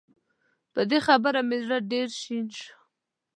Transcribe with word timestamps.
په 0.73 0.81
دې 0.89 0.99
خبره 1.07 1.41
مې 1.47 1.57
زړه 1.63 1.77
ډېر 1.91 2.07
شين 2.21 2.45
شو 2.59 2.71